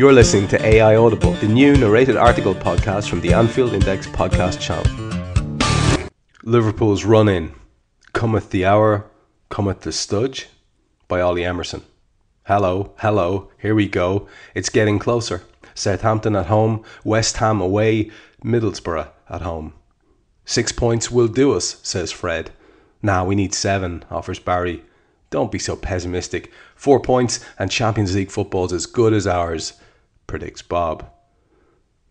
[0.00, 4.58] You're listening to AI Audible, the new narrated article podcast from the Anfield Index podcast
[4.58, 4.90] channel.
[6.42, 7.52] Liverpool's run in.
[8.14, 9.10] Cometh the hour,
[9.50, 10.46] cometh the studge
[11.06, 11.82] by Ollie Emerson.
[12.46, 14.26] Hello, hello, here we go.
[14.54, 15.42] It's getting closer.
[15.74, 18.10] Southampton at home, West Ham away,
[18.42, 19.74] Middlesbrough at home.
[20.46, 22.52] Six points will do us, says Fred.
[23.02, 24.82] Nah, we need seven, offers Barry.
[25.28, 26.50] Don't be so pessimistic.
[26.74, 29.74] Four points and Champions League football's as good as ours,
[30.30, 31.10] predicts Bob.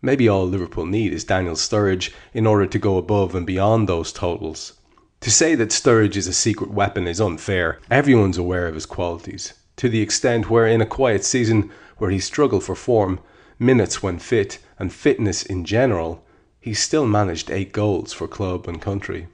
[0.02, 4.12] Maybe all Liverpool need is Daniel Sturridge in order to go above and beyond those
[4.12, 4.74] totals.
[5.22, 7.80] To say that Sturridge is a secret weapon is unfair.
[7.90, 12.20] Everyone's aware of his qualities, to the extent where in a quiet season where he
[12.20, 13.20] struggled for form,
[13.58, 16.22] minutes when fit, and fitness in general,
[16.60, 19.28] he still managed eight goals for club and country.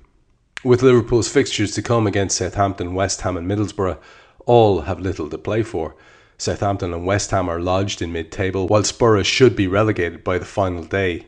[0.65, 3.99] With Liverpool's fixtures to come against Southampton, West Ham, and Middlesbrough,
[4.47, 5.97] all have little to play for.
[6.39, 10.39] Southampton and West Ham are lodged in mid table, while Spurs should be relegated by
[10.39, 11.27] the final day.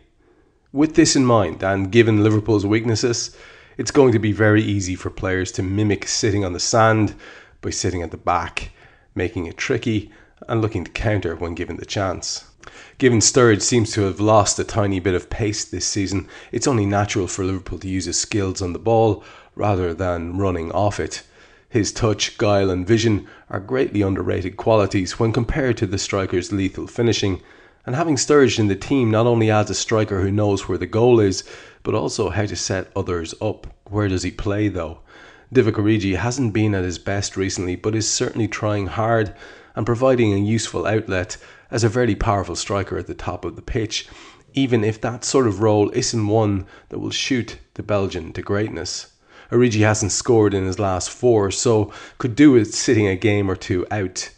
[0.73, 3.35] With this in mind, and given Liverpool's weaknesses,
[3.79, 7.15] it's going to be very easy for players to mimic sitting on the sand
[7.63, 8.73] by sitting at the back,
[9.15, 10.13] making it tricky
[10.47, 12.45] and looking to counter when given the chance.
[12.99, 16.85] Given Sturridge seems to have lost a tiny bit of pace this season, it's only
[16.85, 19.25] natural for Liverpool to use his skills on the ball
[19.55, 21.23] rather than running off it.
[21.71, 26.87] His touch, guile, and vision are greatly underrated qualities when compared to the striker's lethal
[26.87, 27.43] finishing.
[27.85, 30.87] And having Sturridge in the team not only adds a striker who knows where the
[30.87, 31.45] goal is,
[31.83, 33.67] but also how to set others up.
[33.85, 35.01] Where does he play though?
[35.53, 39.35] Divock Origi hasn't been at his best recently, but is certainly trying hard
[39.77, 41.37] and providing a useful outlet
[41.71, 44.09] as a very powerful striker at the top of the pitch,
[44.55, 49.13] even if that sort of role isn't one that will shoot the Belgian to greatness.
[49.51, 53.57] Origi hasn't scored in his last four, so could do with sitting a game or
[53.57, 54.31] two out.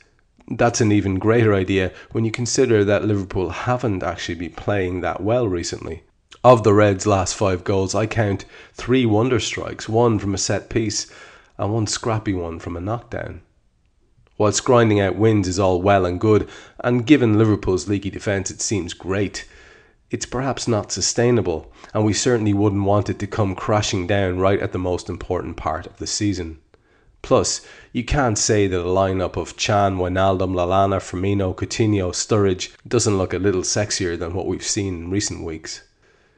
[0.48, 5.20] That's an even greater idea when you consider that Liverpool haven't actually been playing that
[5.22, 6.02] well recently.
[6.42, 10.70] Of the Reds' last five goals, I count three wonder strikes, one from a set
[10.70, 11.10] piece
[11.58, 13.42] and one scrappy one from a knockdown.
[14.38, 16.48] Whilst grinding out wins is all well and good,
[16.78, 19.46] and given Liverpool's leaky defence, it seems great,
[20.10, 24.60] it's perhaps not sustainable, and we certainly wouldn't want it to come crashing down right
[24.60, 26.58] at the most important part of the season.
[27.22, 27.60] Plus,
[27.92, 33.34] you can't say that a lineup of Chan, Wijnaldum, Lallana, Firmino, Coutinho, Sturridge doesn't look
[33.34, 35.82] a little sexier than what we've seen in recent weeks.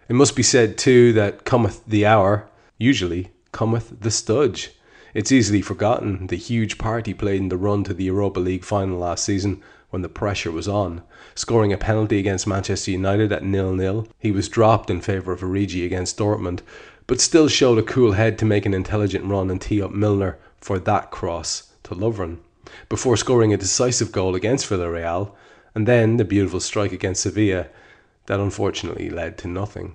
[0.08, 4.70] It must be said too that cometh the hour, usually cometh the studge.
[5.14, 8.64] It's easily forgotten the huge part he played in the run to the Europa League
[8.64, 11.02] final last season when the pressure was on.
[11.34, 15.84] Scoring a penalty against Manchester United at nil-nil, he was dropped in favour of Origi
[15.84, 16.60] against Dortmund,
[17.06, 20.38] but still showed a cool head to make an intelligent run and tee up Milner
[20.58, 22.38] for that cross to Lovren,
[22.88, 25.32] before scoring a decisive goal against Villarreal,
[25.74, 27.66] and then the beautiful strike against Sevilla
[28.26, 29.94] that unfortunately led to nothing.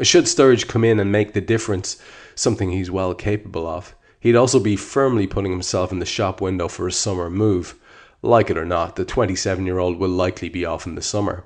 [0.00, 1.98] Should Sturridge come in and make the difference,
[2.34, 6.66] something he's well capable of, He'd also be firmly putting himself in the shop window
[6.66, 7.74] for a summer move.
[8.22, 11.44] Like it or not, the 27 year old will likely be off in the summer.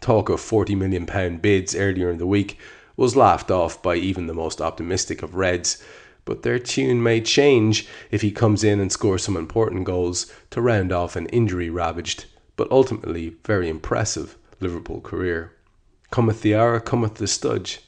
[0.00, 2.56] Talk of £40 million bids earlier in the week
[2.96, 5.82] was laughed off by even the most optimistic of Reds,
[6.24, 10.62] but their tune may change if he comes in and scores some important goals to
[10.62, 15.50] round off an injury ravaged, but ultimately very impressive Liverpool career.
[16.12, 17.78] Cometh the hour, cometh the studge.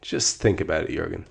[0.00, 1.26] Just think about it, Jurgen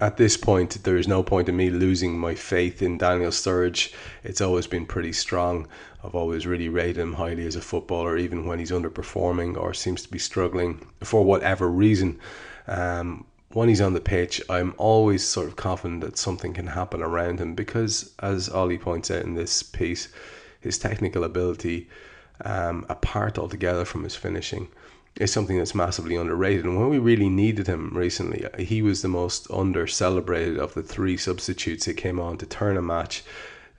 [0.00, 3.92] at this point, there is no point in me losing my faith in Daniel Sturridge.
[4.24, 5.68] It's always been pretty strong.
[6.02, 10.02] I've always really rated him highly as a footballer, even when he's underperforming or seems
[10.02, 12.18] to be struggling for whatever reason.
[12.66, 17.02] Um, when he's on the pitch, I'm always sort of confident that something can happen
[17.02, 20.08] around him because, as Ollie points out in this piece,
[20.60, 21.88] his technical ability,
[22.44, 24.68] um, apart altogether from his finishing,
[25.16, 26.64] is something that's massively underrated.
[26.64, 30.82] And when we really needed him recently, he was the most under celebrated of the
[30.82, 33.22] three substitutes that came on to turn a match.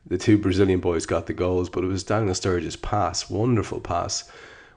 [0.06, 4.30] The two Brazilian boys got the goals, but it was Daniel Sturridge's pass, wonderful pass,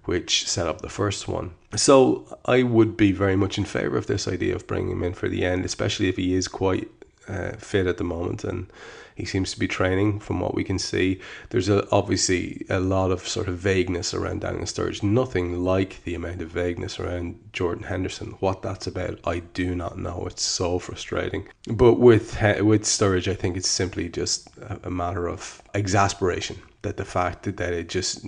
[0.04, 1.52] which set up the first one.
[1.76, 5.14] So I would be very much in favour of this idea of bringing him in
[5.14, 6.90] for the end, especially if he is quite
[7.26, 8.66] uh, fit at the moment and
[9.14, 11.20] he seems to be training from what we can see.
[11.50, 15.02] There's a, obviously a lot of sort of vagueness around Daniel Sturridge.
[15.02, 18.34] Nothing like the amount of vagueness around Jordan Henderson.
[18.40, 20.26] What that's about, I do not know.
[20.26, 21.48] It's so frustrating.
[21.68, 24.48] But with with Sturridge, I think it's simply just
[24.82, 28.24] a matter of exasperation that the fact that, it just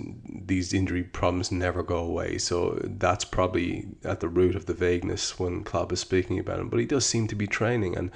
[0.47, 2.37] these injury problems never go away.
[2.37, 6.69] So that's probably at the root of the vagueness when Klopp is speaking about him.
[6.69, 8.09] But he does seem to be training, and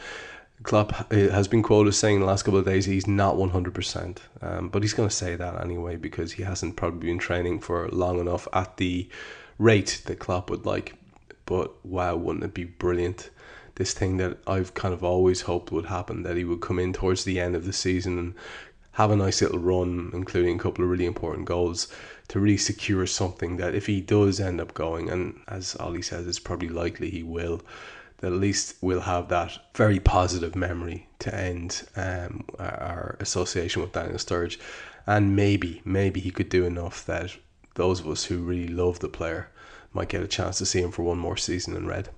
[0.63, 4.17] Klopp uh, has been quoted saying in the last couple of days he's not 100%.
[4.41, 7.87] Um, but he's going to say that anyway because he hasn't probably been training for
[7.89, 9.09] long enough at the
[9.57, 10.95] rate that Klopp would like.
[11.45, 13.29] But wow, wouldn't it be brilliant?
[13.75, 16.93] This thing that I've kind of always hoped would happen that he would come in
[16.93, 18.33] towards the end of the season and
[18.93, 21.87] have a nice little run, including a couple of really important goals,
[22.27, 26.27] to really secure something that if he does end up going, and as Ollie says,
[26.27, 27.61] it's probably likely he will,
[28.21, 33.91] that at least we'll have that very positive memory to end um, our association with
[33.91, 34.57] Daniel Sturridge.
[35.05, 37.35] And maybe, maybe he could do enough that
[37.75, 39.49] those of us who really love the player
[39.93, 42.09] might get a chance to see him for one more season in red.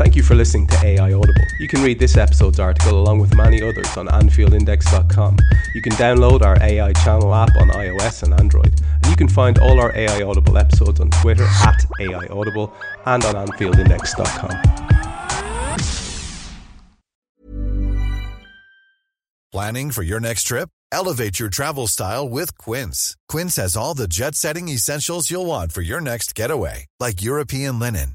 [0.00, 1.44] Thank you for listening to AI Audible.
[1.58, 5.36] You can read this episode's article along with many others on AnfieldIndex.com.
[5.74, 8.80] You can download our AI channel app on iOS and Android.
[8.94, 12.72] And you can find all our AI Audible episodes on Twitter at AI Audible
[13.04, 14.56] and on AnfieldIndex.com.
[19.52, 20.70] Planning for your next trip?
[20.90, 23.18] Elevate your travel style with Quince.
[23.28, 27.78] Quince has all the jet setting essentials you'll want for your next getaway, like European
[27.78, 28.14] linen